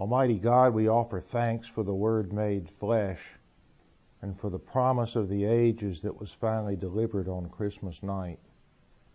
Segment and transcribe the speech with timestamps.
[0.00, 3.20] Almighty God, we offer thanks for the Word made flesh
[4.22, 8.38] and for the promise of the ages that was finally delivered on Christmas night.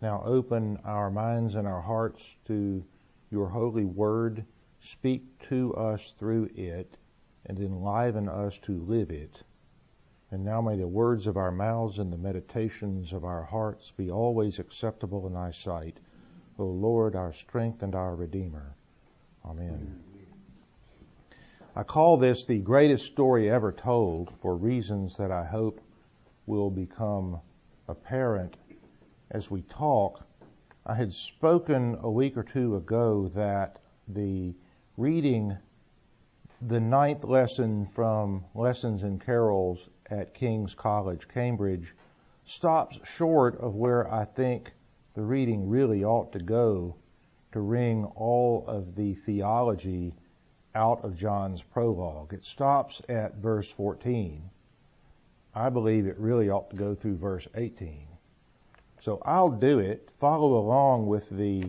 [0.00, 2.84] Now open our minds and our hearts to
[3.32, 4.44] your holy Word.
[4.78, 6.98] Speak to us through it
[7.46, 9.42] and enliven us to live it.
[10.30, 14.12] And now may the words of our mouths and the meditations of our hearts be
[14.12, 15.98] always acceptable in thy sight.
[16.60, 18.76] O Lord, our strength and our Redeemer.
[19.44, 20.05] Amen.
[21.78, 25.78] I call this the greatest story ever told for reasons that I hope
[26.46, 27.38] will become
[27.86, 28.56] apparent
[29.30, 30.26] as we talk.
[30.86, 34.54] I had spoken a week or two ago that the
[34.96, 35.58] reading
[36.62, 41.94] the ninth lesson from Lessons and Carols at King's College, Cambridge,
[42.46, 44.72] stops short of where I think
[45.12, 46.96] the reading really ought to go
[47.52, 50.14] to wring all of the theology
[50.76, 52.34] out of John's prologue.
[52.34, 54.50] It stops at verse 14.
[55.54, 58.06] I believe it really ought to go through verse 18.
[59.00, 61.64] So I'll do it, follow along with the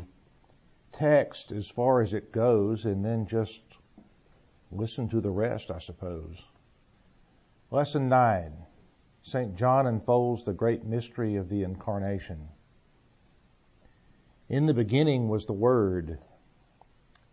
[0.91, 3.61] text as far as it goes, and then just
[4.71, 6.43] listen to the rest, I suppose.
[7.71, 8.51] Lesson 9.
[9.21, 9.55] St.
[9.55, 12.47] John unfolds the great mystery of the Incarnation.
[14.49, 16.19] In the beginning was the Word,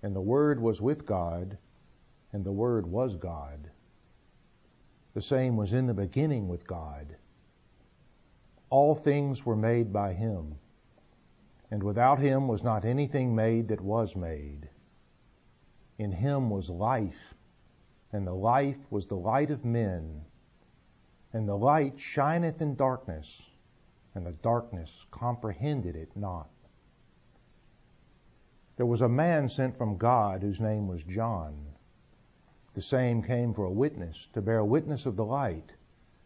[0.02, 1.56] and the Word was with God,
[2.34, 3.70] and the Word was God.
[5.14, 7.14] The same was in the beginning with God.
[8.70, 10.56] All things were made by Him,
[11.70, 14.68] and without Him was not anything made that was made.
[15.96, 17.34] In Him was life,
[18.12, 20.24] and the life was the light of men.
[21.32, 23.42] And the light shineth in darkness,
[24.12, 26.50] and the darkness comprehended it not.
[28.77, 31.73] There was a man sent from God whose name was John.
[32.75, 35.72] The same came for a witness, to bear witness of the light,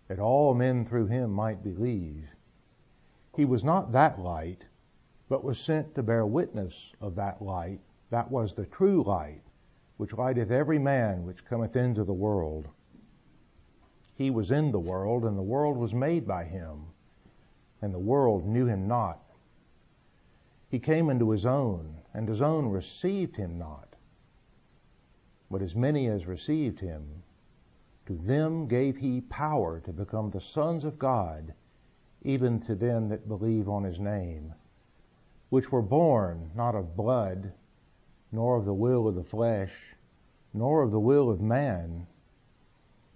[0.09, 2.31] that all men through him might believe.
[3.37, 4.65] He was not that light,
[5.29, 7.81] but was sent to bear witness of that light.
[8.11, 9.43] That was the true light,
[9.99, 12.67] which lighteth every man which cometh into the world.
[14.15, 16.87] He was in the world, and the world was made by him,
[17.83, 19.21] and the world knew him not.
[20.71, 23.88] He came into his own, and his own received him not.
[25.51, 27.23] But as many as received him,
[28.07, 31.55] to them gave he power to become the sons of God,
[32.23, 34.55] even to them that believe on his name,
[35.51, 37.53] which were born not of blood,
[38.33, 39.95] nor of the will of the flesh,
[40.53, 42.07] nor of the will of man,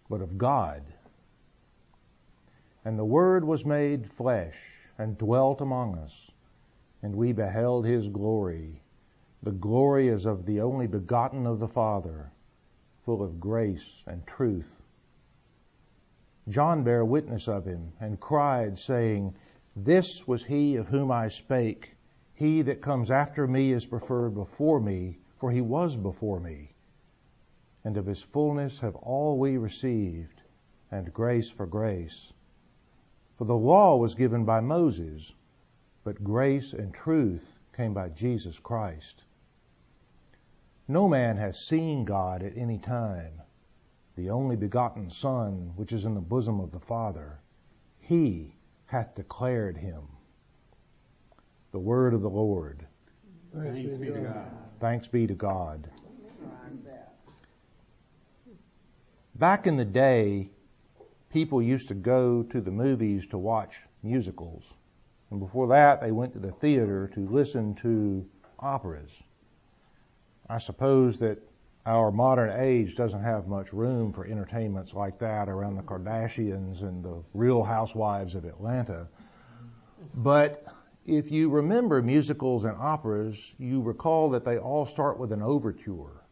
[0.08, 0.82] but of God.
[2.84, 4.58] And the Word was made flesh
[4.98, 6.30] and dwelt among us
[7.02, 8.81] and we beheld his glory.
[9.44, 12.30] The glory is of the only begotten of the Father,
[13.04, 14.82] full of grace and truth.
[16.48, 19.34] John bare witness of him and cried, saying,
[19.74, 21.96] This was he of whom I spake.
[22.34, 26.74] He that comes after me is preferred before me, for he was before me.
[27.84, 30.42] And of his fullness have all we received,
[30.90, 32.32] and grace for grace.
[33.38, 35.34] For the law was given by Moses
[36.04, 39.22] but grace and truth came by Jesus Christ.
[40.92, 43.40] No man has seen God at any time.
[44.14, 47.40] The only begotten Son, which is in the bosom of the Father,
[47.98, 50.02] he hath declared him.
[51.70, 52.86] The word of the Lord.
[53.54, 54.50] Thanks be to God.
[54.80, 55.88] Thanks be to God.
[59.36, 60.50] Back in the day,
[61.30, 64.64] people used to go to the movies to watch musicals.
[65.30, 69.22] And before that, they went to the theater to listen to operas.
[70.52, 71.38] I suppose that
[71.86, 77.02] our modern age doesn't have much room for entertainments like that around the Kardashians and
[77.02, 79.08] the real housewives of Atlanta.
[80.16, 80.66] But
[81.06, 86.26] if you remember musicals and operas, you recall that they all start with an overture.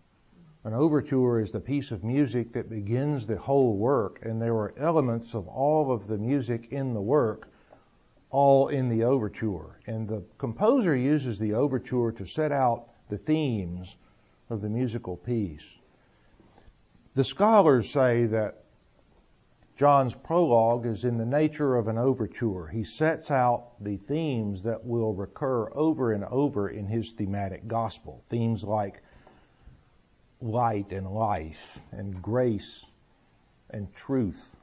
[0.65, 4.75] An overture is the piece of music that begins the whole work, and there are
[4.77, 7.49] elements of all of the music in the work
[8.29, 9.81] all in the overture.
[9.87, 13.97] And the composer uses the overture to set out the themes
[14.51, 15.67] of the musical piece.
[17.15, 18.65] The scholars say that
[19.77, 22.67] John's prologue is in the nature of an overture.
[22.67, 28.23] He sets out the themes that will recur over and over in his thematic gospel.
[28.29, 29.03] Themes like
[30.43, 32.85] light and life and grace
[33.71, 34.57] and truth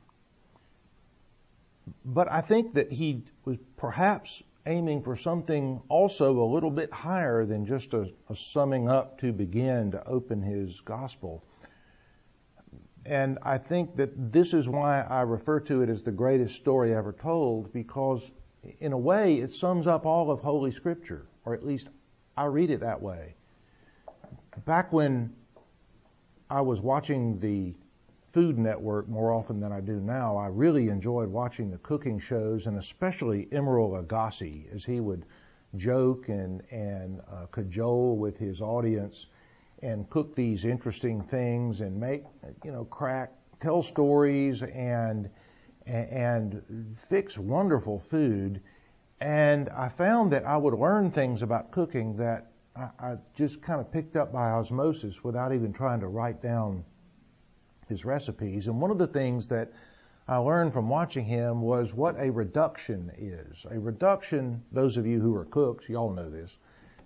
[2.05, 7.45] but I think that he was perhaps aiming for something also a little bit higher
[7.45, 11.43] than just a, a summing up to begin to open his gospel.
[13.05, 16.93] And I think that this is why I refer to it as the greatest story
[16.93, 18.29] ever told, because
[18.81, 21.87] in a way it sums up all of Holy Scripture, or at least
[22.35, 23.35] I read it that way.
[24.65, 25.33] Back when
[26.49, 27.73] I was watching the
[28.37, 32.67] Food Network more often than I do now, I really enjoyed watching the cooking shows,
[32.67, 35.25] and especially Emeril Lagasse, as he would
[35.75, 39.25] joke and and uh, cajole with his audience
[39.81, 42.25] and cook these interesting things and make,
[42.63, 45.31] you know, crack, tell stories and,
[45.87, 48.61] and fix wonderful food.
[49.19, 53.81] And I found that I would learn things about cooking that I, I just kind
[53.81, 56.83] of picked up by osmosis without even trying to write down
[57.87, 58.67] his recipes.
[58.67, 59.71] And one of the things that
[60.27, 63.65] I learned from watching him was what a reduction is.
[63.71, 66.57] A reduction, those of you who are cooks, y'all know this,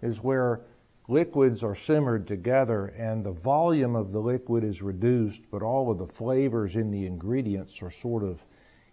[0.01, 0.61] is where
[1.07, 5.97] liquids are simmered together and the volume of the liquid is reduced, but all of
[5.97, 8.43] the flavors in the ingredients are sort of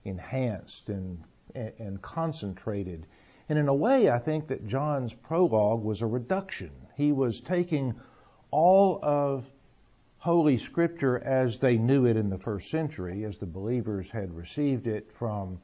[0.04, 1.22] enhanced and,
[1.54, 3.06] and concentrated.
[3.48, 6.70] And in a way, I think that John's prologue was a reduction.
[6.96, 7.94] He was taking
[8.50, 9.46] all of
[10.28, 14.86] Holy Scripture as they knew it in the first century, as the believers had received
[14.86, 15.58] it from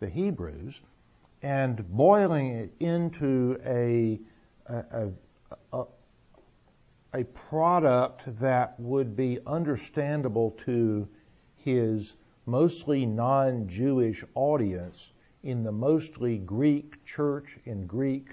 [0.00, 0.82] the Hebrews,
[1.42, 4.18] and boiling it into a,
[4.66, 5.10] a,
[5.72, 5.84] a,
[7.14, 11.06] a product that would be understandable to
[11.54, 12.16] his
[12.46, 15.12] mostly non-Jewish audience
[15.44, 18.30] in the mostly Greek church and Greek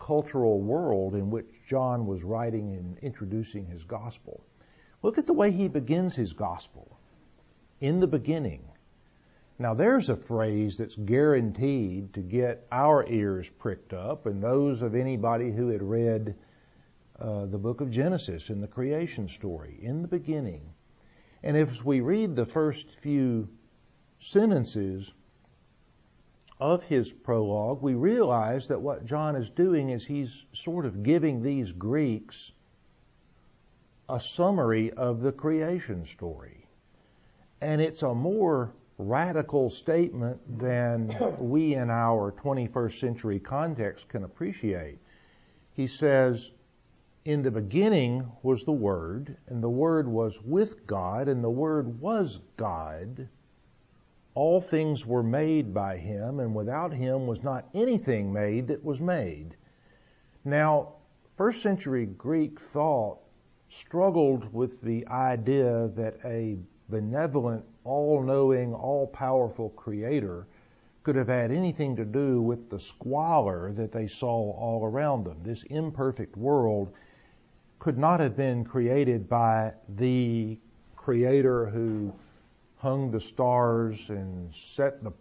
[0.00, 4.42] cultural world in which John was writing and introducing his gospel.
[5.02, 6.98] Look at the way he begins his gospel.
[7.80, 8.64] In the beginning.
[9.58, 14.94] Now there's a phrase that's guaranteed to get our ears pricked up and those of
[14.94, 16.34] anybody who had read
[17.18, 20.62] uh, the book of Genesis and the creation story in the beginning.
[21.42, 23.48] And if we read the first few
[24.18, 25.12] sentences
[26.58, 31.42] of his prologue, we realize that what John is doing is he's sort of giving
[31.42, 32.52] these Greeks
[34.10, 36.66] a summary of the creation story.
[37.60, 44.98] And it's a more radical statement than we in our 21st century context can appreciate.
[45.72, 46.50] He says,
[47.24, 52.00] in the beginning was the Word, and the Word was with God, and the Word
[52.00, 53.28] was God.
[54.34, 59.00] All things were made by Him, and without Him was not anything made that was
[59.00, 59.56] made.
[60.44, 60.94] Now,
[61.36, 63.18] first century Greek thought
[63.70, 66.58] struggled with the idea that a
[66.88, 70.46] benevolent, all-knowing, all-powerful creator
[71.02, 75.38] could have had anything to do with the squalor that they saw all around them.
[75.42, 76.92] This imperfect world
[77.78, 80.58] could not have been created by the
[80.96, 82.12] creator who
[82.76, 85.12] hung the stars and set the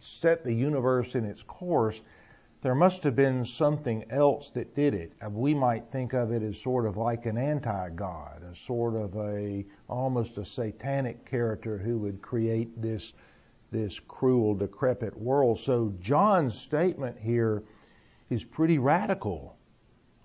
[0.00, 2.02] set the universe in its course.
[2.60, 5.12] There must have been something else that did it.
[5.24, 9.16] Uh, we might think of it as sort of like an anti-God, a sort of
[9.16, 13.12] a, almost a satanic character who would create this,
[13.70, 15.58] this cruel, decrepit world.
[15.60, 17.62] So John's statement here
[18.28, 19.58] is pretty radical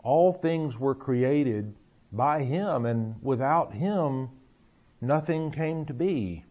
[0.03, 1.73] all things were created
[2.11, 4.29] by Him, and without Him,
[5.01, 6.43] nothing came to be.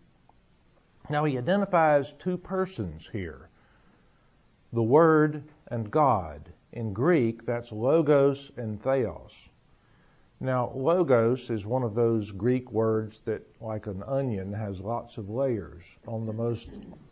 [1.10, 3.50] Now he identifies two persons here.
[4.72, 6.52] The Word and God.
[6.72, 9.48] In Greek, that's logos and theos.
[10.40, 15.30] Now, logos is one of those Greek words that, like an onion, has lots of
[15.30, 15.84] layers.
[16.08, 16.68] On the most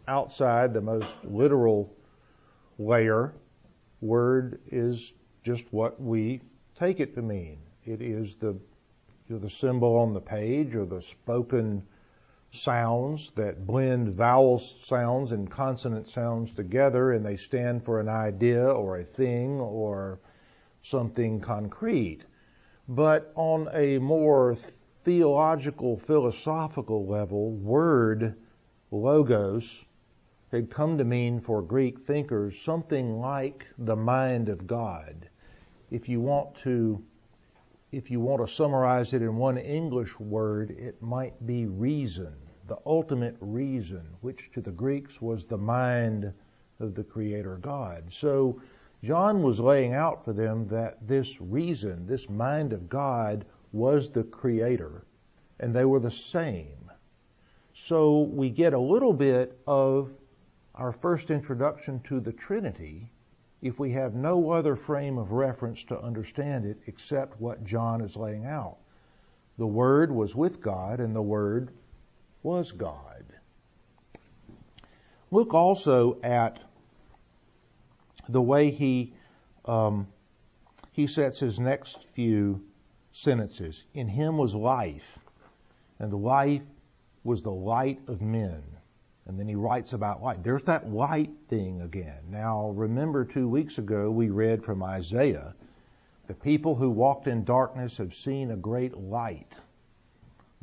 [0.09, 1.95] outside, the most literal
[2.78, 3.35] layer,
[4.00, 6.40] word is just what we
[6.76, 7.59] take it to mean.
[7.85, 8.54] It is the
[9.28, 11.83] you know, the symbol on the page or the spoken
[12.52, 18.64] sounds that blend vowel sounds and consonant sounds together and they stand for an idea
[18.64, 20.19] or a thing or
[20.83, 22.25] something concrete.
[22.88, 24.57] But on a more
[25.04, 28.35] theological, philosophical level, word,
[28.90, 29.85] logos,
[30.50, 35.28] had come to mean for Greek thinkers something like the mind of God.
[35.90, 37.02] If you want to
[37.92, 42.32] if you want to summarize it in one English word, it might be reason,
[42.68, 46.32] the ultimate reason, which to the Greeks was the mind
[46.78, 48.04] of the Creator God.
[48.12, 48.61] So
[49.02, 54.25] John was laying out for them that this reason, this mind of God was the
[54.25, 55.04] Creator,
[55.59, 56.90] and they were the same.
[57.75, 60.11] So we get a little bit of
[60.75, 63.11] our first introduction to the Trinity
[63.62, 68.16] if we have no other frame of reference to understand it except what John is
[68.16, 68.78] laying out.
[69.58, 71.70] The Word was with God, and the Word
[72.42, 73.24] was God.
[75.30, 76.58] Look also at
[78.28, 79.14] the way he
[79.66, 80.08] um,
[80.92, 82.62] he sets his next few
[83.12, 83.84] sentences.
[83.94, 85.18] In him was life,
[85.98, 86.62] and the life
[87.22, 88.62] was the light of men.
[89.30, 90.42] And then he writes about light.
[90.42, 92.18] There's that light thing again.
[92.28, 95.54] Now, remember two weeks ago we read from Isaiah
[96.26, 99.52] the people who walked in darkness have seen a great light.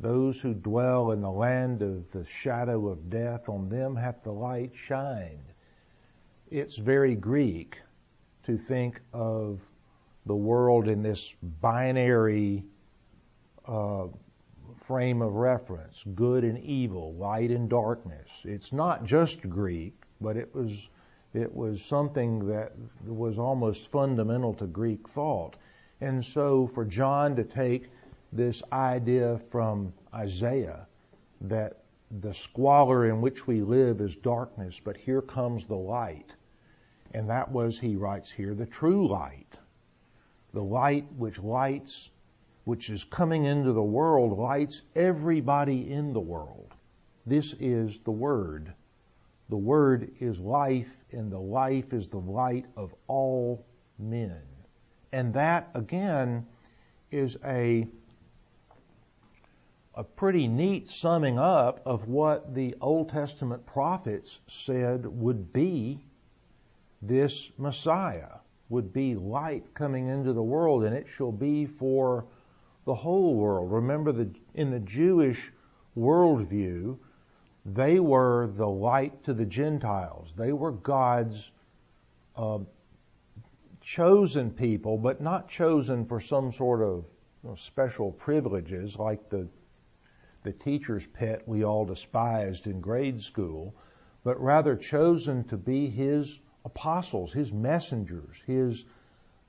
[0.00, 4.32] Those who dwell in the land of the shadow of death, on them hath the
[4.32, 5.54] light shined.
[6.50, 7.78] It's very Greek
[8.44, 9.60] to think of
[10.26, 11.32] the world in this
[11.62, 12.64] binary
[13.66, 14.08] uh,
[14.76, 18.28] frame of reference, good and evil, light and darkness.
[18.44, 20.88] It's not just Greek, but it was
[21.34, 22.72] it was something that
[23.06, 25.56] was almost fundamental to Greek thought.
[26.00, 27.90] And so for John to take
[28.32, 30.86] this idea from Isaiah
[31.42, 31.82] that
[32.22, 36.32] the squalor in which we live is darkness, but here comes the light.
[37.12, 39.54] And that was, he writes here, the true light.
[40.54, 42.10] The light which lights
[42.68, 46.74] which is coming into the world lights everybody in the world.
[47.24, 48.74] This is the Word.
[49.48, 53.64] The Word is life, and the life is the light of all
[53.98, 54.42] men.
[55.12, 56.44] And that, again,
[57.10, 57.86] is a,
[59.94, 66.04] a pretty neat summing up of what the Old Testament prophets said would be
[67.00, 72.26] this Messiah, would be light coming into the world, and it shall be for
[72.88, 73.70] the whole world.
[73.70, 75.52] Remember that in the Jewish
[75.94, 76.96] worldview,
[77.66, 80.32] they were the light to the Gentiles.
[80.34, 81.52] They were God's
[82.34, 82.60] uh,
[83.82, 87.04] chosen people, but not chosen for some sort of
[87.44, 89.46] you know, special privileges like the
[90.42, 93.74] the teacher's pet we all despised in grade school,
[94.24, 98.86] but rather chosen to be His apostles, His messengers, His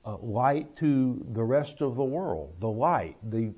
[0.04, 2.54] uh, light to the rest of the world.
[2.60, 3.52] The light, the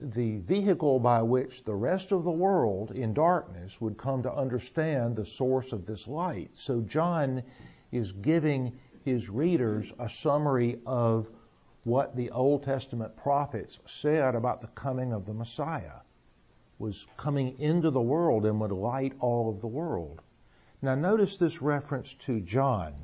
[0.00, 5.14] the vehicle by which the rest of the world in darkness would come to understand
[5.14, 6.50] the source of this light.
[6.54, 7.42] So John
[7.92, 8.72] is giving
[9.04, 11.28] his readers a summary of
[11.84, 16.00] what the Old Testament prophets said about the coming of the Messiah
[16.78, 20.20] was coming into the world and would light all of the world.
[20.82, 22.94] Now notice this reference to John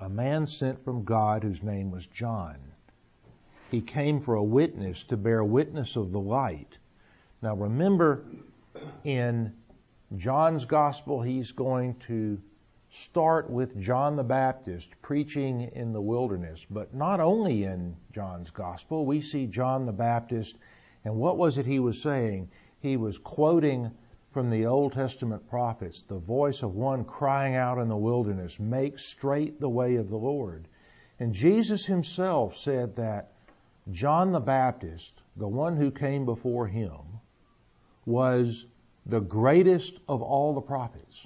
[0.00, 2.56] a man sent from God whose name was John.
[3.70, 6.78] He came for a witness to bear witness of the light.
[7.42, 8.24] Now remember,
[9.04, 9.52] in
[10.16, 12.40] John's gospel, he's going to
[12.90, 16.64] start with John the Baptist preaching in the wilderness.
[16.70, 20.56] But not only in John's gospel, we see John the Baptist,
[21.04, 22.48] and what was it he was saying?
[22.80, 23.90] He was quoting
[24.34, 28.98] from the Old Testament prophets, the voice of one crying out in the wilderness, make
[28.98, 30.66] straight the way of the Lord.
[31.20, 33.30] And Jesus himself said that
[33.92, 36.98] John the Baptist, the one who came before him,
[38.06, 38.66] was
[39.06, 41.24] the greatest of all the prophets.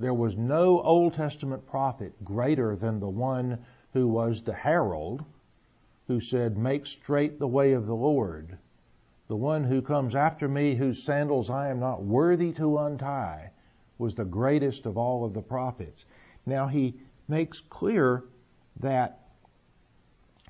[0.00, 5.24] There was no Old Testament prophet greater than the one who was the herald,
[6.08, 8.58] who said, Make straight the way of the Lord
[9.30, 13.52] the one who comes after me, whose sandals I am not worthy to untie,
[13.96, 16.04] was the greatest of all of the prophets.
[16.46, 16.96] Now he
[17.28, 18.24] makes clear
[18.80, 19.20] that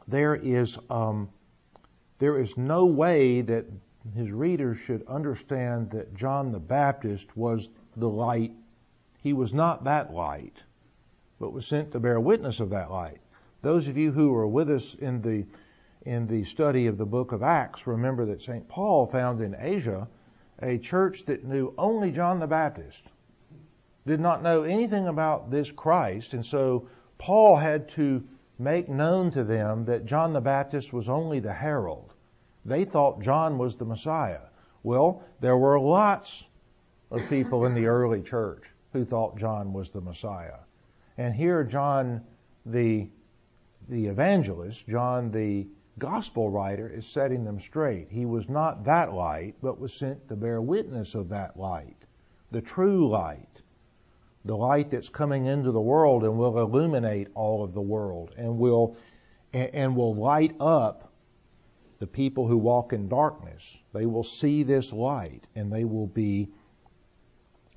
[0.08, 1.28] there is um,
[2.20, 3.66] there is no way that
[4.14, 7.68] his readers should understand that John the Baptist was
[7.98, 8.52] the light.
[9.18, 10.56] He was not that light,
[11.38, 13.20] but was sent to bear witness of that light.
[13.60, 15.44] Those of you who were with us in the
[16.02, 18.66] in the study of the book of Acts, remember that St.
[18.68, 20.08] Paul found in Asia
[20.62, 23.04] a church that knew only John the Baptist,
[24.06, 26.88] did not know anything about this Christ, and so
[27.18, 28.24] Paul had to
[28.58, 32.14] make known to them that John the Baptist was only the herald.
[32.64, 34.40] They thought John was the Messiah.
[34.82, 36.44] Well, there were lots
[37.10, 40.58] of people in the early church who thought John was the Messiah.
[41.18, 42.22] And here John
[42.66, 43.08] the
[43.88, 45.66] the evangelist, John the
[46.00, 48.08] gospel writer is setting them straight.
[48.10, 51.96] He was not that light, but was sent to bear witness of that light,
[52.50, 53.62] the true light,
[54.44, 58.58] the light that's coming into the world and will illuminate all of the world and
[58.58, 58.96] will
[59.52, 61.12] and will light up
[61.98, 63.78] the people who walk in darkness.
[63.92, 66.48] They will see this light and they will be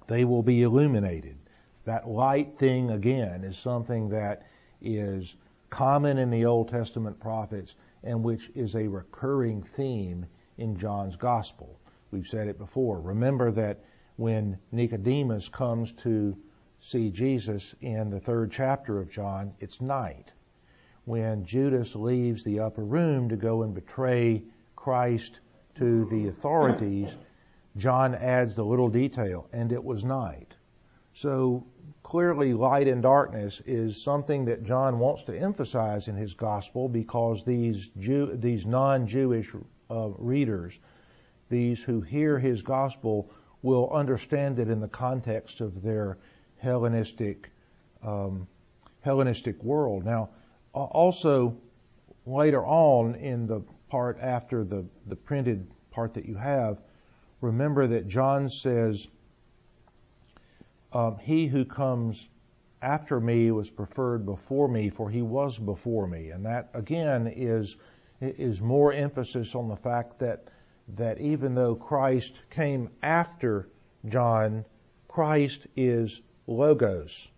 [0.07, 1.37] they will be illuminated.
[1.85, 4.43] That light thing again is something that
[4.81, 5.35] is
[5.69, 10.25] common in the Old Testament prophets and which is a recurring theme
[10.57, 11.79] in John's Gospel.
[12.11, 13.01] We've said it before.
[13.01, 13.83] Remember that
[14.17, 16.37] when Nicodemus comes to
[16.79, 20.31] see Jesus in the third chapter of John, it's night.
[21.05, 24.43] When Judas leaves the upper room to go and betray
[24.75, 25.39] Christ
[25.75, 27.15] to the authorities,
[27.77, 30.53] John adds the little detail, and it was night.
[31.13, 31.65] So
[32.03, 37.43] clearly light and darkness is something that John wants to emphasize in his gospel because
[37.43, 39.53] these Jew, these non-Jewish
[39.89, 40.77] uh, readers,
[41.49, 43.31] these who hear his gospel
[43.61, 46.17] will understand it in the context of their
[46.57, 47.49] Hellenistic
[48.03, 48.47] um,
[49.01, 50.05] Hellenistic world.
[50.05, 50.29] Now,
[50.73, 51.57] also
[52.25, 56.81] later on in the part after the the printed part that you have,
[57.41, 59.07] remember that John says
[60.93, 62.29] um, he who comes
[62.81, 66.29] after me was preferred before me, for he was before me.
[66.29, 67.75] And that again is
[68.21, 70.49] is more emphasis on the fact that
[70.95, 73.69] that even though Christ came after
[74.07, 74.65] John,
[75.07, 77.29] Christ is logos.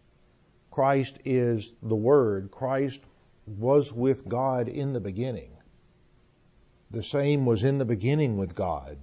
[0.72, 2.52] Christ is the Word.
[2.52, 3.02] Christ
[3.46, 5.52] was with God in the beginning.
[6.92, 8.98] The same was in the beginning with God.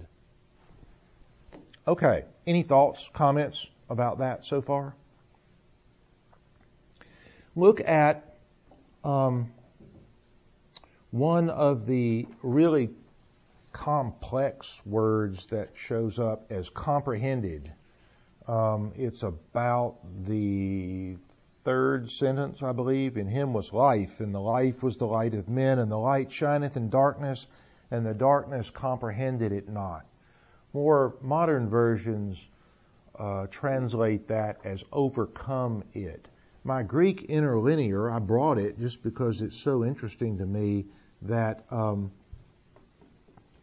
[1.87, 2.25] Okay.
[2.45, 3.67] Any thoughts, comments?
[3.93, 4.93] About that so far?
[7.55, 8.35] Look at
[9.03, 9.51] um,
[11.11, 12.89] one of the really
[13.71, 17.71] complex words that shows up as comprehended.
[18.47, 21.15] Um, it's about the
[21.63, 23.17] third sentence, I believe.
[23.17, 26.31] In him was life, and the life was the light of men, and the light
[26.31, 27.47] shineth in darkness,
[27.91, 30.05] and the darkness comprehended it not.
[30.73, 32.49] More modern versions
[33.17, 36.27] uh, translate that as overcome it.
[36.63, 40.85] My Greek interlinear, I brought it just because it's so interesting to me
[41.23, 42.11] that um,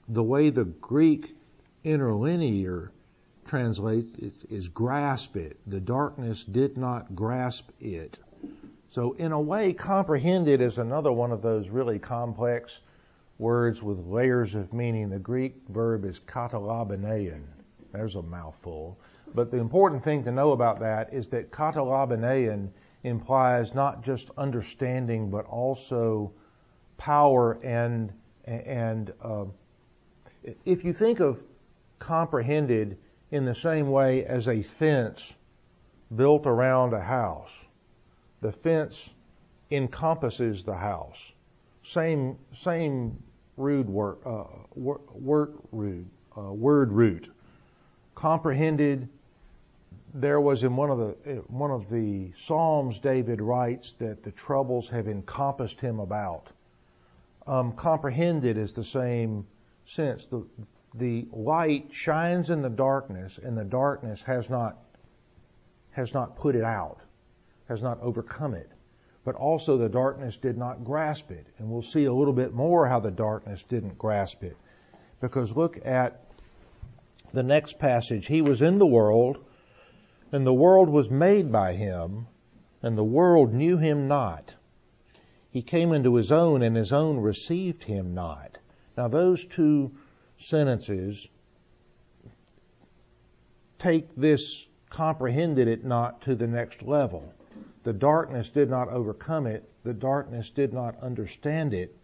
[0.08, 1.36] the way the Greek
[1.84, 2.90] interlinear
[3.46, 5.58] translates is, grasp it.
[5.66, 8.18] The darkness did not grasp it.
[8.90, 12.80] So in a way, comprehended is another one of those really complex
[13.38, 15.10] words with layers of meaning.
[15.10, 17.42] The Greek verb is katalabanein.
[17.92, 18.98] There's a mouthful.
[19.34, 22.70] But the important thing to know about that is that katalabanein
[23.04, 26.32] implies not just understanding, but also
[26.98, 28.12] power and
[28.44, 29.44] and uh,
[30.64, 31.40] if you think of
[31.98, 32.98] comprehended
[33.30, 35.34] in the same way as a fence
[36.16, 37.52] built around a house,
[38.40, 39.10] the fence
[39.70, 41.32] encompasses the house.
[41.82, 43.22] Same same
[43.56, 47.30] root word uh, word root uh, word root
[48.20, 49.08] comprehended
[50.14, 54.88] there was in one of the one of the psalms David writes that the troubles
[54.88, 56.48] have encompassed him about.
[57.46, 59.46] Um, comprehended is the same
[59.86, 60.26] sense.
[60.26, 60.44] The
[60.94, 64.78] the light shines in the darkness, and the darkness has not
[65.92, 67.00] has not put it out,
[67.68, 68.70] has not overcome it.
[69.24, 72.88] But also the darkness did not grasp it, and we'll see a little bit more
[72.88, 74.56] how the darkness didn't grasp it.
[75.20, 76.24] Because look at
[77.32, 78.26] the next passage.
[78.26, 79.44] He was in the world
[80.32, 82.26] and the world was made by him,
[82.82, 84.54] and the world knew him not.
[85.50, 88.58] He came into his own, and his own received him not.
[88.96, 89.90] Now, those two
[90.38, 91.26] sentences
[93.78, 97.32] take this comprehended it not to the next level.
[97.82, 99.68] The darkness did not overcome it.
[99.84, 101.96] The darkness did not understand it.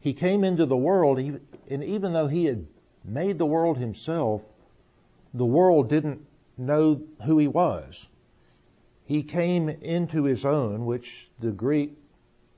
[0.00, 2.66] He came into the world, and even though he had
[3.04, 4.42] made the world himself,
[5.32, 6.24] the world didn't
[6.58, 8.08] know who he was.
[9.04, 11.96] He came into his own, which the Greek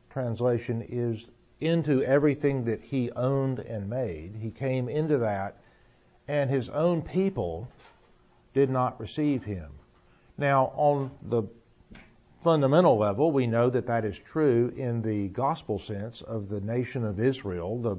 [0.09, 1.27] translation is
[1.61, 4.35] into everything that he owned and made.
[4.41, 5.59] He came into that,
[6.27, 7.69] and his own people
[8.55, 9.71] did not receive him.
[10.39, 11.43] Now, on the
[12.43, 17.05] fundamental level, we know that that is true in the gospel sense of the nation
[17.05, 17.97] of Israel, the,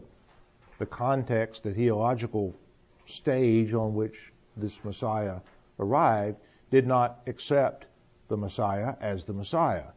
[0.79, 2.55] the context, the theological
[3.05, 5.39] stage on which this Messiah
[5.81, 6.37] arrived
[6.69, 7.85] did not accept
[8.27, 9.91] the Messiah as the Messiah.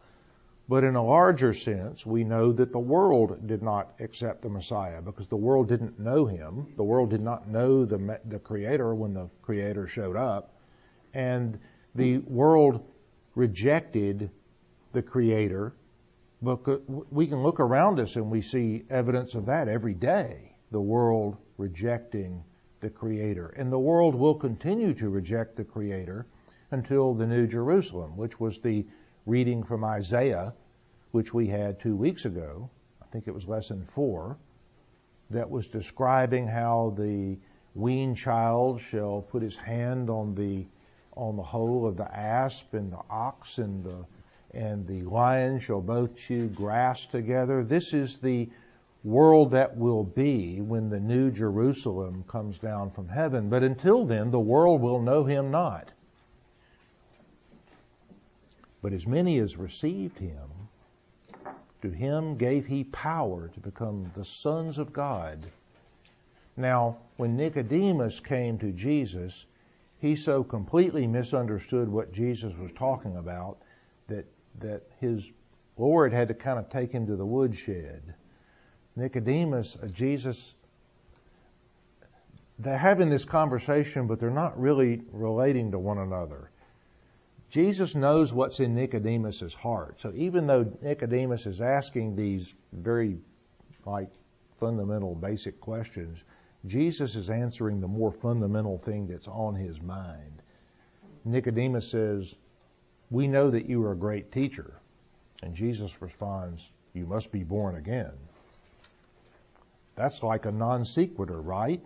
[0.67, 5.03] But in a larger sense, we know that the world did not accept the Messiah
[5.03, 6.73] because the world didn't know him.
[6.77, 10.57] The world did not know the, the Creator when the Creator showed up.
[11.13, 11.59] And
[11.95, 12.83] the world
[13.35, 14.31] rejected
[14.93, 15.75] the Creator.
[16.41, 16.63] But
[17.13, 20.57] we can look around us and we see evidence of that every day.
[20.71, 22.43] The world rejecting
[22.85, 23.55] the Creator.
[23.57, 26.27] And the world will continue to reject the Creator
[26.71, 28.85] until the New Jerusalem, which was the
[29.25, 30.53] reading from Isaiah,
[31.13, 32.69] which we had two weeks ago.
[33.03, 34.37] I think it was lesson four,
[35.31, 37.39] that was describing how the
[37.75, 40.67] weaned child shall put his hand on the
[41.17, 44.05] on the hole of the asp and the ox and the
[44.53, 47.65] and the lion shall both chew grass together.
[47.65, 48.51] This is the
[49.05, 53.51] world that will be when the new Jerusalem comes down from heaven.
[53.51, 55.93] But until then, the world will know him not.
[58.81, 60.49] But as many as received him,
[61.83, 65.39] to him gave he power to become the sons of God.
[66.57, 69.45] Now, when Nicodemus came to Jesus,
[69.99, 73.59] he so completely misunderstood what Jesus was talking about
[74.09, 74.27] that
[74.61, 75.31] that his
[75.77, 78.15] Lord had to kind of take him to the woodshed.
[78.97, 80.55] Nicodemus, Jesus,
[82.59, 86.51] they're having this conversation, but they're not really relating to one another.
[87.51, 90.01] Jesus knows what's in Nicodemus's heart.
[90.01, 93.19] So even though Nicodemus is asking these very
[93.85, 94.11] like
[94.59, 96.25] fundamental basic questions,
[96.67, 100.43] Jesus is answering the more fundamental thing that's on his mind.
[101.25, 102.35] Nicodemus says,
[103.11, 104.81] we know that you are a great teacher.
[105.43, 108.13] And Jesus responds, You must be born again.
[109.97, 111.83] That's like a non sequitur, right?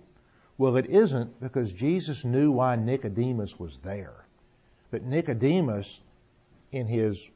[0.56, 4.24] Well, it isn't because Jesus knew why Nicodemus was there.
[4.90, 6.00] But Nicodemus,
[6.72, 7.28] in his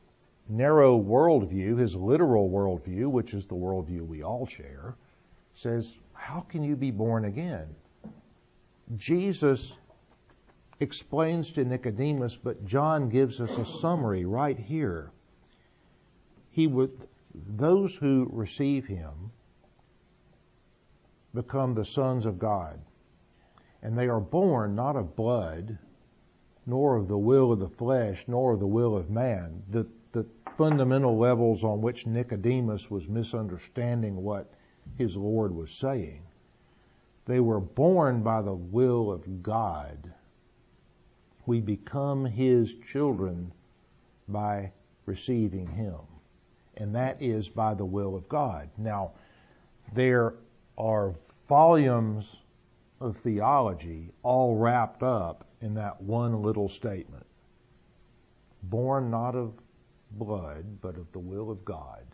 [0.48, 4.96] narrow worldview, his literal worldview, which is the worldview we all share,
[5.54, 7.68] says, How can you be born again?
[8.96, 9.78] Jesus
[10.80, 15.10] explains to Nicodemus, but John gives us a summary right here.
[16.50, 16.92] He would,
[17.34, 19.30] those who receive him
[21.34, 22.80] become the sons of God.
[23.82, 25.78] And they are born not of blood,
[26.66, 29.62] nor of the will of the flesh, nor of the will of man.
[29.70, 34.52] The, the fundamental levels on which Nicodemus was misunderstanding what
[34.96, 36.22] his Lord was saying.
[37.24, 40.12] They were born by the will of God
[41.46, 43.52] we become His children
[44.28, 44.72] by
[45.06, 45.98] receiving Him.
[46.76, 48.70] And that is by the will of God.
[48.78, 49.12] Now,
[49.92, 50.34] there
[50.76, 51.14] are
[51.48, 52.36] volumes
[53.00, 57.26] of theology all wrapped up in that one little statement.
[58.64, 59.54] Born not of
[60.12, 62.04] blood, but of the will of God.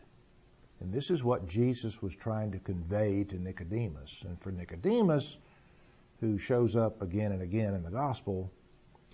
[0.80, 4.22] And this is what Jesus was trying to convey to Nicodemus.
[4.26, 5.38] And for Nicodemus,
[6.20, 8.50] who shows up again and again in the gospel,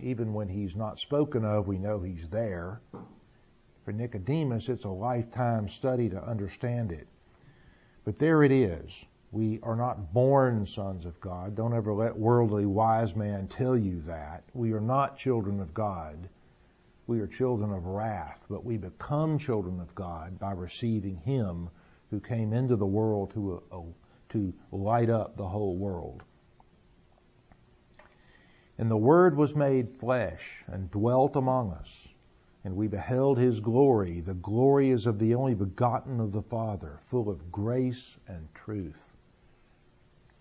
[0.03, 2.81] even when he's not spoken of, we know he's there.
[3.85, 7.07] For Nicodemus, it's a lifetime study to understand it.
[8.05, 9.05] But there it is.
[9.35, 11.57] We are not born sons of God.
[11.57, 14.45] Don't ever let worldly wise man tell you that.
[14.55, 16.29] We are not children of God.
[17.09, 21.69] We are children of wrath, but we become children of God by receiving Him
[22.11, 23.81] who came into the world to, uh,
[24.29, 26.23] to light up the whole world.
[28.79, 32.07] And the Word was made flesh and dwelt among us.
[32.63, 34.21] And we beheld his glory.
[34.21, 39.14] The glory is of the only begotten of the Father, full of grace and truth.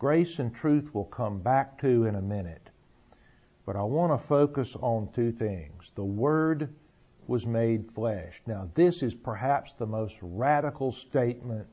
[0.03, 2.69] Grace and truth we'll come back to in a minute.
[3.65, 5.93] But I want to focus on two things.
[5.95, 6.67] The Word
[7.27, 8.41] was made flesh.
[8.45, 11.67] Now, this is perhaps the most radical statement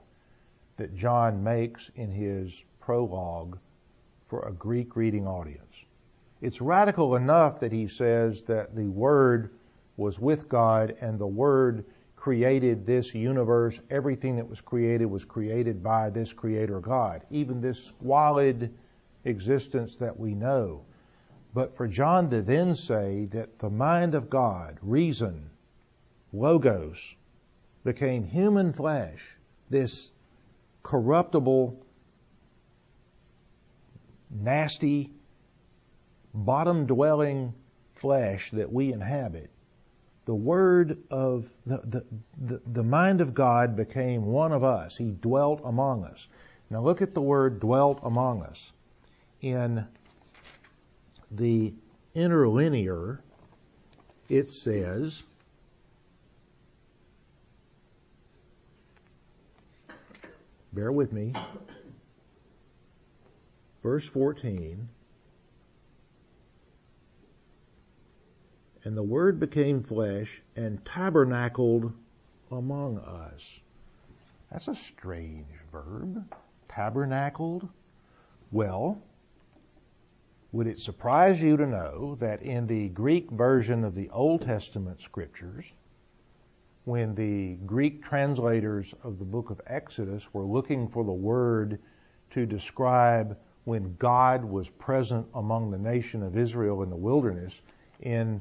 [0.77, 3.59] that John makes in his prologue
[4.29, 5.85] for a Greek reading audience.
[6.41, 9.51] It's radical enough that he says that the Word
[9.97, 11.85] was with God and the Word
[12.21, 13.81] created this universe.
[13.89, 17.23] Everything that was created was created by this Creator God.
[17.31, 18.75] Even this squalid
[19.25, 20.83] existence that we know.
[21.55, 25.49] But for John to then say that the mind of God, reason,
[26.35, 26.99] logos,
[27.85, 29.35] became human flesh,
[29.71, 30.11] this
[30.83, 31.83] corruptible,
[34.31, 35.11] nasty,
[36.35, 37.55] bottom dwelling
[37.95, 39.49] flesh that we inhabit,
[40.31, 42.05] the word of the, the,
[42.41, 44.97] the, the, mind of God became one of us.
[44.97, 46.29] He dwelt among us.
[46.71, 48.71] Now look at the word dwelt among us.
[49.41, 49.85] In
[51.33, 51.75] the
[52.15, 53.19] interlinear,
[54.29, 55.25] it says,
[60.73, 61.35] bear with me,
[63.83, 64.89] verse 14,
[68.85, 71.93] And the Word became flesh and tabernacled
[72.51, 73.61] among us.
[74.51, 76.25] That's a strange verb.
[76.69, 77.69] Tabernacled.
[78.51, 79.03] Well,
[80.53, 85.01] would it surprise you to know that in the Greek version of the Old Testament
[85.01, 85.65] scriptures,
[86.85, 91.79] when the Greek translators of the book of Exodus were looking for the word
[92.31, 97.61] to describe when God was present among the nation of Israel in the wilderness
[98.01, 98.41] in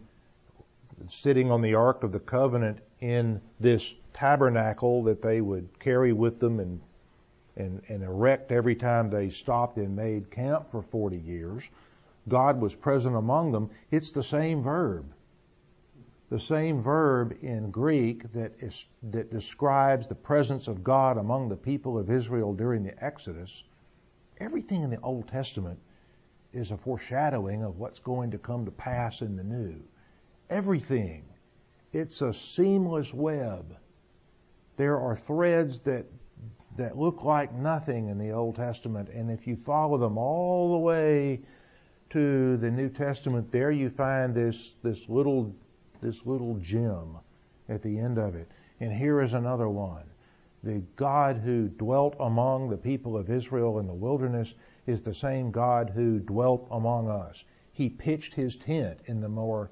[1.08, 6.40] sitting on the Ark of the Covenant in this tabernacle that they would carry with
[6.40, 6.82] them and,
[7.56, 11.64] and, and erect every time they stopped and made camp for 40 years.
[12.28, 13.70] God was present among them.
[13.92, 15.06] It's the same verb.
[16.30, 21.56] The same verb in Greek that is, that describes the presence of God among the
[21.56, 23.64] people of Israel during the Exodus.
[24.40, 25.80] Everything in the Old Testament
[26.54, 29.82] is a foreshadowing of what's going to come to pass in the New.
[30.50, 31.24] Everything.
[31.94, 33.76] It's a seamless web.
[34.78, 36.06] There are threads that
[36.78, 40.78] that look like nothing in the Old Testament, and if you follow them all the
[40.78, 41.42] way
[42.12, 45.54] to the New Testament, there you find this this little
[46.02, 47.18] this little gem
[47.68, 48.50] at the end of it.
[48.80, 50.06] And here is another one.
[50.64, 54.56] The God who dwelt among the people of Israel in the wilderness
[54.88, 57.44] is the same God who dwelt among us.
[57.72, 59.70] He pitched his tent in the more,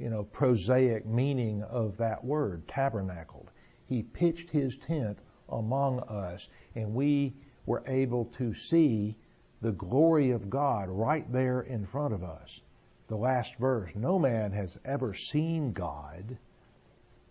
[0.00, 3.50] you know, prosaic meaning of that word, tabernacled.
[3.86, 5.18] He pitched his tent
[5.50, 7.34] among us, and we
[7.66, 9.14] were able to see
[9.60, 12.62] the glory of God right there in front of us.
[13.08, 16.38] The last verse, no man has ever seen God,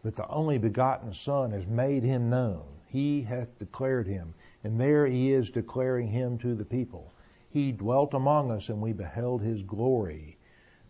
[0.04, 2.66] but the only begotten Son has made him known.
[2.86, 7.14] He hath declared him, and there he is declaring him to the people.
[7.50, 10.38] He dwelt among us, and we beheld his glory.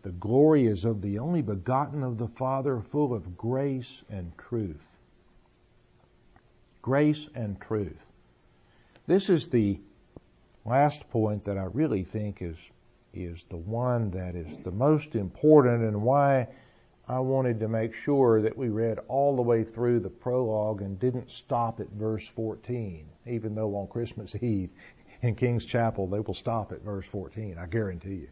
[0.02, 4.98] The glory is of the only begotten of the Father, full of grace and truth.
[6.82, 8.10] Grace and truth.
[9.08, 9.80] This is the
[10.64, 12.58] last point that I really think is
[13.14, 16.48] is the one that is the most important and why
[17.08, 21.00] I wanted to make sure that we read all the way through the prologue and
[21.00, 24.70] didn't stop at verse 14, even though on Christmas Eve
[25.24, 28.30] in King's Chapel they will stop at verse 14, I guarantee you.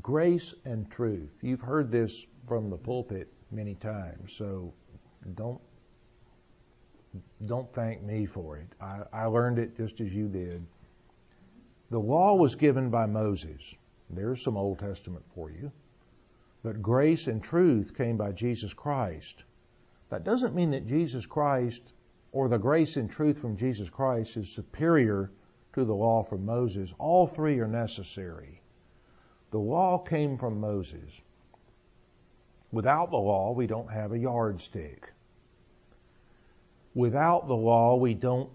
[0.00, 1.30] Grace and truth.
[1.42, 4.72] You've heard this from the pulpit many times, so
[5.34, 5.60] don't
[7.44, 8.68] don't thank me for it.
[8.80, 10.64] I, I learned it just as you did.
[11.90, 13.74] The law was given by Moses.
[14.08, 15.70] There's some Old Testament for you.
[16.62, 19.44] But grace and truth came by Jesus Christ.
[20.08, 21.92] That doesn't mean that Jesus Christ
[22.32, 25.32] or the grace and truth from Jesus Christ is superior
[25.74, 26.94] to the law from Moses.
[26.98, 28.61] All three are necessary.
[29.52, 31.20] The law came from Moses.
[32.72, 35.12] Without the law, we don't have a yardstick
[36.94, 38.50] without the law, we don't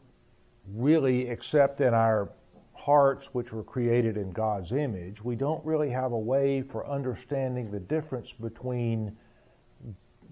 [0.73, 2.29] really accept in our
[2.73, 7.71] hearts, which were created in God's image, we don't really have a way for understanding
[7.71, 9.15] the difference between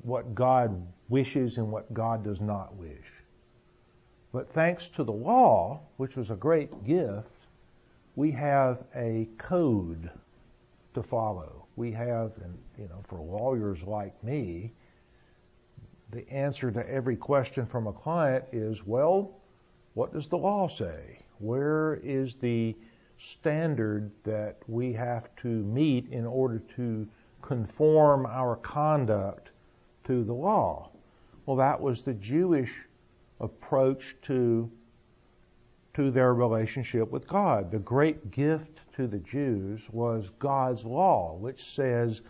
[0.03, 3.11] what God wishes and what God does not wish.
[4.31, 7.29] But thanks to the law, which was a great gift,
[8.15, 10.09] we have a code
[10.95, 11.67] to follow.
[11.75, 14.73] We have, and you know, for lawyers like me,
[16.11, 19.39] the answer to every question from a client is, well,
[19.93, 21.19] what does the law say?
[21.39, 22.75] Where is the
[23.17, 27.07] standard that we have to meet in order to
[27.41, 29.51] conform our conduct
[30.05, 30.91] to the law?
[31.45, 32.73] Well, that was the Jewish
[33.39, 34.71] approach to
[35.93, 37.71] to their relationship with God.
[37.71, 42.21] The great gift to the Jews was God's law, which says,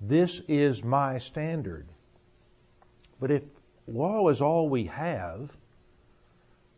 [0.00, 1.86] this is my standard.
[3.20, 3.42] But if
[3.86, 5.50] law is all we have,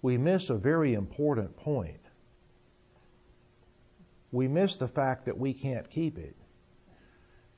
[0.03, 2.01] we miss a very important point.
[4.33, 6.37] We miss the fact that we can't keep it.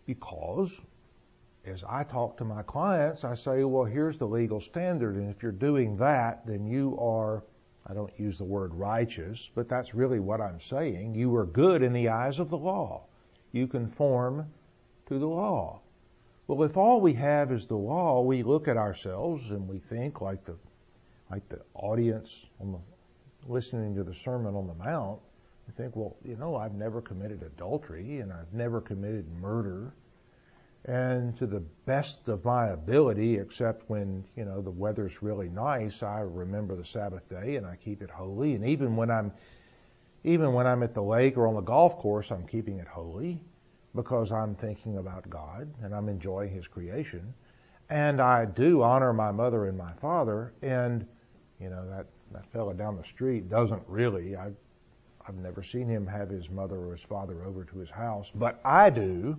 [0.05, 0.81] Because,
[1.65, 5.43] as I talk to my clients, I say, well, here's the legal standard, and if
[5.43, 7.43] you're doing that, then you are,
[7.89, 11.15] I don't use the word righteous, but that's really what I'm saying.
[11.15, 13.05] You were good in the eyes of the law.
[13.53, 14.47] You conform
[15.07, 15.81] to the law.
[16.49, 20.21] Well, if all we have is the law, we look at ourselves and we think
[20.21, 20.57] like the
[21.31, 22.79] like the audience on the
[23.49, 25.21] listening to the Sermon on the Mount.
[25.67, 29.93] We think, well, you know, I've never committed adultery and I've never committed murder.
[30.87, 36.05] And to the best of my ability, except when, you know, the weather's really nice,
[36.05, 38.55] I remember the Sabbath day and I keep it holy.
[38.55, 39.33] And even when I'm
[40.23, 43.41] even when I'm at the lake or on the golf course, I'm keeping it holy
[43.95, 47.33] because I'm thinking about God and I'm enjoying His creation.
[47.91, 50.53] And I do honor my mother and my father.
[50.63, 51.07] And,
[51.61, 54.35] you know, that, that fella down the street doesn't really.
[54.35, 54.57] I've,
[55.27, 58.61] I've never seen him have his mother or his father over to his house, but
[58.65, 59.37] I do.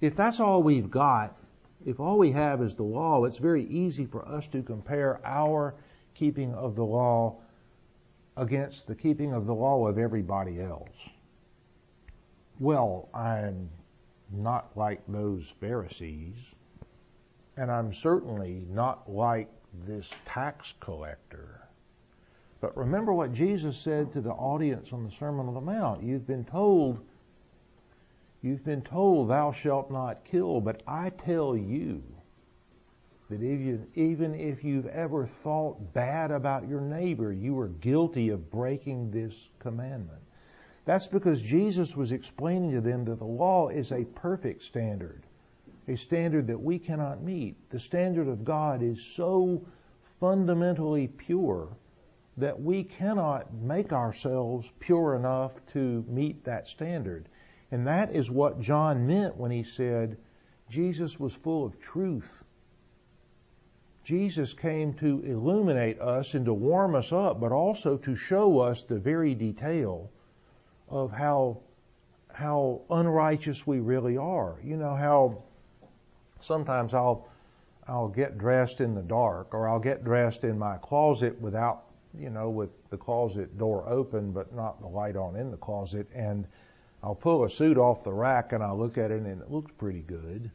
[0.00, 1.36] If that's all we've got,
[1.84, 5.74] if all we have is the law, it's very easy for us to compare our
[6.14, 7.36] keeping of the law
[8.36, 11.08] against the keeping of the law of everybody else.
[12.58, 13.68] Well, I'm
[14.32, 16.36] not like those Pharisees,
[17.56, 19.48] and I'm certainly not like
[19.86, 21.68] this tax collector.
[22.60, 26.02] But remember what Jesus said to the audience on the Sermon on the Mount.
[26.02, 27.00] You've been told,
[28.44, 32.02] you've been told, thou shalt not kill, but I tell you
[33.30, 38.50] that you, even if you've ever thought bad about your neighbor, you are guilty of
[38.50, 40.20] breaking this commandment.
[40.84, 45.22] That's because Jesus was explaining to them that the law is a perfect standard,
[45.88, 47.56] a standard that we cannot meet.
[47.70, 49.64] The standard of God is so
[50.20, 51.68] fundamentally pure
[52.36, 57.26] that we cannot make ourselves pure enough to meet that standard.
[57.70, 60.16] And that is what John meant when he said
[60.68, 62.44] Jesus was full of truth.
[64.04, 68.84] Jesus came to illuminate us and to warm us up, but also to show us
[68.84, 70.10] the very detail
[70.88, 71.58] of how
[72.32, 74.56] how unrighteous we really are.
[74.62, 75.42] You know how
[76.40, 77.28] sometimes I'll
[77.86, 81.84] I'll get dressed in the dark or I'll get dressed in my closet without
[82.18, 86.06] you know, with the closet door open but not the light on in the closet.
[86.14, 86.46] And
[87.04, 89.70] I'll pull a suit off the rack and I'll look at it and it looks
[89.76, 90.50] pretty good.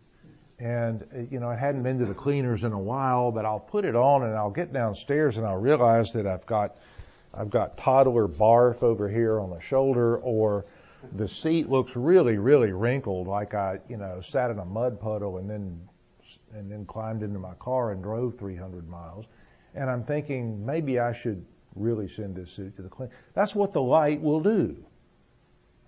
[0.57, 3.59] And, uh, you know, I hadn't been to the cleaners in a while, but I'll
[3.59, 6.77] put it on and I'll get downstairs and I'll realize that I've got,
[7.35, 10.65] I've got toddler barf over here on the shoulder or
[11.13, 15.37] the seat looks really, really wrinkled like I, you know, sat in a mud puddle
[15.37, 15.79] and then,
[16.55, 19.27] and then climbed into my car and drove 300 miles
[19.75, 23.13] and I'm thinking maybe I should really send this suit to the cleaner.
[23.35, 24.83] That's what the light will do.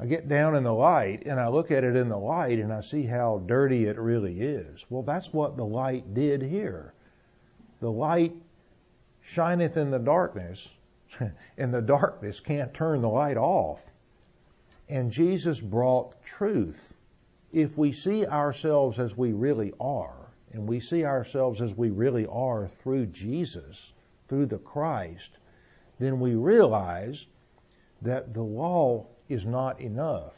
[0.02, 2.74] I get down in the light and I look at it in the light and
[2.74, 4.84] I see how dirty it really is.
[4.90, 6.96] Well, that's what the light did here.
[7.82, 8.36] The light
[9.22, 10.68] shineth in the darkness
[11.58, 13.80] and the darkness can't turn the light off.
[14.90, 16.96] And Jesus brought truth.
[17.54, 22.26] If we see ourselves as we really are, and we see ourselves as we really
[22.26, 23.94] are through Jesus,
[24.28, 25.38] through the Christ,
[26.00, 27.28] then we realize
[28.02, 30.34] that the law is not enough.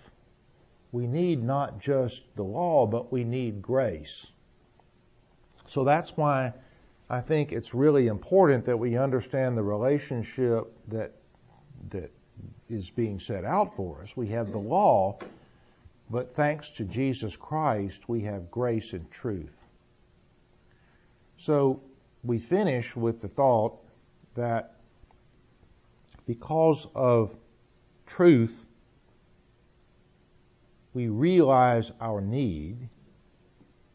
[0.91, 4.27] We need not just the law, but we need grace.
[5.65, 6.53] So that's why
[7.09, 11.13] I think it's really important that we understand the relationship that
[11.89, 12.11] that
[12.69, 14.15] is being set out for us.
[14.15, 15.17] We have the law,
[16.09, 19.67] but thanks to Jesus Christ, we have grace and truth.
[21.37, 21.81] So
[22.23, 23.77] we finish with the thought
[24.35, 24.75] that
[26.25, 27.35] because of
[28.05, 28.65] truth,
[30.93, 32.89] we realize our need,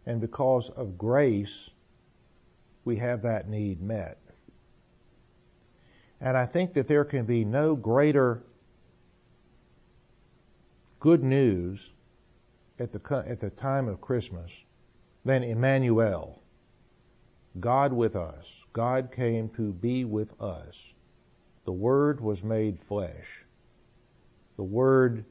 [0.06, 1.70] and because of grace,
[2.84, 4.18] we have that need met.
[6.20, 8.42] And I think that there can be no greater
[10.98, 11.92] good news
[12.78, 14.50] at the, at the time of Christmas
[15.24, 16.42] than Emmanuel.
[17.60, 18.64] God with us.
[18.72, 20.94] God came to be with us.
[21.64, 23.44] The Word was made flesh.
[24.56, 25.24] The Word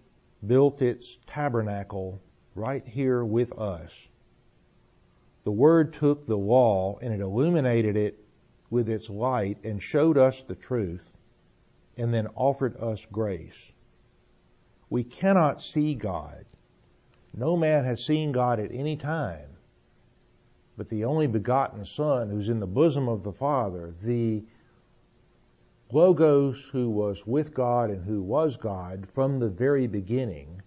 [0.46, 2.22] built its tabernacle
[2.56, 3.92] right here with us.
[5.44, 8.24] The Word took the law and it illuminated it
[8.70, 11.18] with its light and showed us the truth
[11.96, 13.72] and then offered us grace.
[14.90, 16.46] We cannot see God.
[17.34, 19.58] No man has seen God at any time
[20.78, 24.44] but the only begotten Son who's in the bosom of the Father, the
[25.92, 30.62] Logos who was with God and who was God from the very beginning,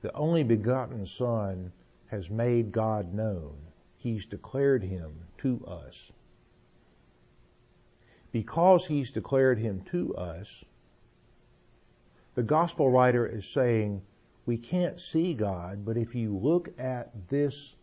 [0.00, 1.70] the only begotten Son
[2.06, 3.54] has made God known.
[3.96, 6.10] He's declared him to us.
[8.32, 10.64] Because he's declared him to us,
[12.34, 14.00] the gospel writer is saying,
[14.46, 17.74] we can't see God, but if you look at this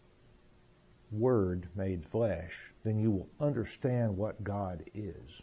[1.11, 5.41] Word made flesh, then you will understand what God is.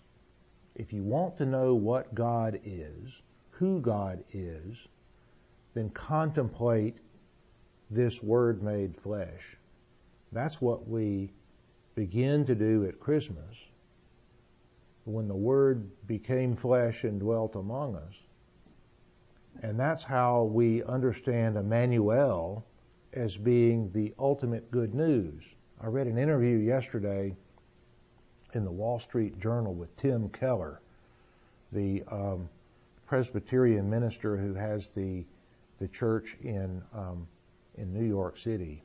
[0.74, 4.88] If you want to know what God is, who God is,
[5.74, 6.98] then contemplate
[7.90, 9.56] this Word made flesh.
[10.32, 11.32] That's what we
[11.94, 13.56] begin to do at Christmas
[15.04, 18.14] when the Word became flesh and dwelt among us.
[19.62, 22.64] And that's how we understand Emmanuel
[23.12, 25.42] as being the ultimate good news.
[25.80, 27.36] I read an interview yesterday
[28.54, 30.80] in the Wall Street Journal with Tim Keller,
[31.72, 32.48] the um,
[33.06, 35.24] Presbyterian minister who has the
[35.78, 37.26] the church in um,
[37.76, 38.82] in New York City,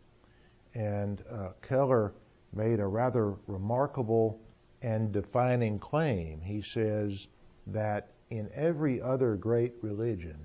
[0.74, 2.14] And uh, Keller
[2.54, 4.40] made a rather remarkable
[4.82, 6.42] and defining claim.
[6.42, 7.28] He says
[7.68, 10.38] that in every other great religion,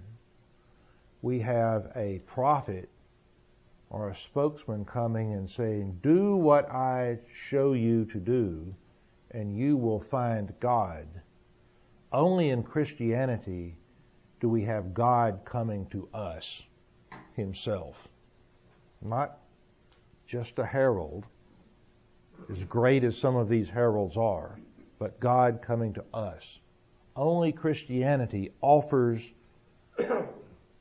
[1.23, 2.89] we have a prophet
[3.91, 8.75] or a spokesman coming and saying, Do what I show you to do,
[9.33, 11.07] and you will find God.
[12.13, 13.77] Only in Christianity
[14.41, 16.63] do we have God coming to us
[17.35, 17.97] Himself.
[19.01, 19.39] Not
[20.27, 21.27] just a herald,
[22.51, 24.59] as great as some of these heralds are,
[24.99, 26.61] but God coming to us.
[27.17, 29.31] Only Christianity offers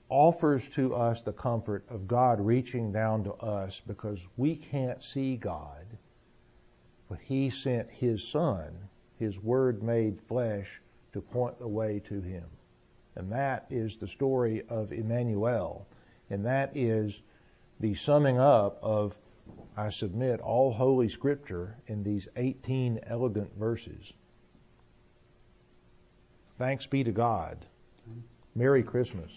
[0.09, 5.37] offers to us the comfort of God reaching down to us because we can't see
[5.37, 5.85] God,
[7.11, 8.71] but He sent His Son,
[9.19, 10.79] His Word made flesh,
[11.11, 12.45] to point the way to Him.
[13.17, 15.85] And that is the story of Emmanuel.
[16.29, 17.19] And that is
[17.81, 19.13] the summing up of,
[19.75, 24.13] I submit, all Holy Scripture in these 18 elegant verses.
[26.57, 27.57] Thanks be to God.
[28.55, 29.31] Merry Christmas.